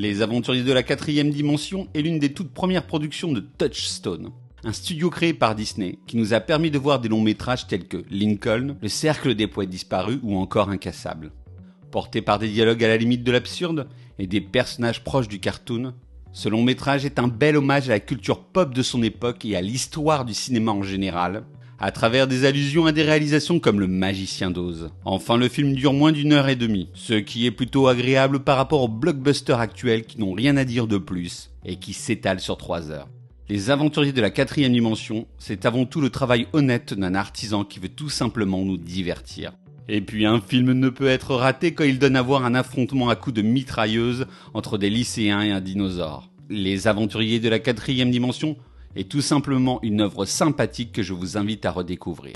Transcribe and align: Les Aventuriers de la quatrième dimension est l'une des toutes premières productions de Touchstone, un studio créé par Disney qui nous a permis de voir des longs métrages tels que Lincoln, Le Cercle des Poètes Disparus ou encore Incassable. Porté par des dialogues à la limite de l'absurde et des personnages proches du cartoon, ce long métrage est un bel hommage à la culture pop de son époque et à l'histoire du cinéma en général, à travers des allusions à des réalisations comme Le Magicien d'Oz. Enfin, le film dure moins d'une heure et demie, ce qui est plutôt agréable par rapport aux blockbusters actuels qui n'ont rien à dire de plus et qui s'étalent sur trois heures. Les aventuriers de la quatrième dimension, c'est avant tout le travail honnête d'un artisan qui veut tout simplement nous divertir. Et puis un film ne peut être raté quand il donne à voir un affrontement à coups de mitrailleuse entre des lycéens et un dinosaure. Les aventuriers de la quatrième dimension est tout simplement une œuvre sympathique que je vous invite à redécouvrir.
Les 0.00 0.22
Aventuriers 0.22 0.62
de 0.62 0.72
la 0.72 0.84
quatrième 0.84 1.30
dimension 1.30 1.88
est 1.92 2.02
l'une 2.02 2.20
des 2.20 2.32
toutes 2.32 2.54
premières 2.54 2.86
productions 2.86 3.32
de 3.32 3.40
Touchstone, 3.40 4.30
un 4.62 4.72
studio 4.72 5.10
créé 5.10 5.34
par 5.34 5.56
Disney 5.56 5.98
qui 6.06 6.16
nous 6.16 6.34
a 6.34 6.38
permis 6.38 6.70
de 6.70 6.78
voir 6.78 7.00
des 7.00 7.08
longs 7.08 7.20
métrages 7.20 7.66
tels 7.66 7.88
que 7.88 8.04
Lincoln, 8.08 8.76
Le 8.80 8.88
Cercle 8.88 9.34
des 9.34 9.48
Poètes 9.48 9.70
Disparus 9.70 10.20
ou 10.22 10.36
encore 10.36 10.68
Incassable. 10.70 11.32
Porté 11.90 12.22
par 12.22 12.38
des 12.38 12.46
dialogues 12.46 12.84
à 12.84 12.86
la 12.86 12.96
limite 12.96 13.24
de 13.24 13.32
l'absurde 13.32 13.88
et 14.20 14.28
des 14.28 14.40
personnages 14.40 15.02
proches 15.02 15.26
du 15.26 15.40
cartoon, 15.40 15.94
ce 16.32 16.48
long 16.48 16.62
métrage 16.62 17.04
est 17.04 17.18
un 17.18 17.26
bel 17.26 17.56
hommage 17.56 17.88
à 17.88 17.94
la 17.94 18.00
culture 18.00 18.44
pop 18.44 18.72
de 18.72 18.82
son 18.84 19.02
époque 19.02 19.44
et 19.44 19.56
à 19.56 19.60
l'histoire 19.60 20.24
du 20.24 20.32
cinéma 20.32 20.70
en 20.70 20.84
général, 20.84 21.42
à 21.78 21.92
travers 21.92 22.26
des 22.26 22.44
allusions 22.44 22.86
à 22.86 22.92
des 22.92 23.02
réalisations 23.02 23.60
comme 23.60 23.78
Le 23.78 23.86
Magicien 23.86 24.50
d'Oz. 24.50 24.90
Enfin, 25.04 25.36
le 25.36 25.48
film 25.48 25.74
dure 25.74 25.92
moins 25.92 26.12
d'une 26.12 26.32
heure 26.32 26.48
et 26.48 26.56
demie, 26.56 26.88
ce 26.94 27.14
qui 27.14 27.46
est 27.46 27.52
plutôt 27.52 27.86
agréable 27.86 28.40
par 28.40 28.56
rapport 28.56 28.82
aux 28.82 28.88
blockbusters 28.88 29.60
actuels 29.60 30.04
qui 30.04 30.18
n'ont 30.18 30.32
rien 30.32 30.56
à 30.56 30.64
dire 30.64 30.88
de 30.88 30.98
plus 30.98 31.50
et 31.64 31.76
qui 31.76 31.92
s'étalent 31.92 32.40
sur 32.40 32.56
trois 32.56 32.90
heures. 32.90 33.08
Les 33.48 33.70
aventuriers 33.70 34.12
de 34.12 34.20
la 34.20 34.30
quatrième 34.30 34.72
dimension, 34.72 35.26
c'est 35.38 35.64
avant 35.64 35.86
tout 35.86 36.00
le 36.00 36.10
travail 36.10 36.48
honnête 36.52 36.94
d'un 36.94 37.14
artisan 37.14 37.64
qui 37.64 37.78
veut 37.78 37.88
tout 37.88 38.10
simplement 38.10 38.64
nous 38.64 38.76
divertir. 38.76 39.52
Et 39.88 40.02
puis 40.02 40.26
un 40.26 40.40
film 40.40 40.72
ne 40.72 40.90
peut 40.90 41.06
être 41.06 41.34
raté 41.34 41.72
quand 41.72 41.84
il 41.84 41.98
donne 41.98 42.16
à 42.16 42.22
voir 42.22 42.44
un 42.44 42.54
affrontement 42.54 43.08
à 43.08 43.16
coups 43.16 43.36
de 43.36 43.42
mitrailleuse 43.42 44.26
entre 44.52 44.76
des 44.76 44.90
lycéens 44.90 45.40
et 45.40 45.50
un 45.50 45.62
dinosaure. 45.62 46.28
Les 46.50 46.88
aventuriers 46.88 47.40
de 47.40 47.48
la 47.48 47.58
quatrième 47.58 48.10
dimension 48.10 48.56
est 48.96 49.08
tout 49.08 49.20
simplement 49.20 49.78
une 49.82 50.00
œuvre 50.00 50.24
sympathique 50.24 50.92
que 50.92 51.02
je 51.02 51.12
vous 51.12 51.36
invite 51.36 51.64
à 51.66 51.70
redécouvrir. 51.70 52.34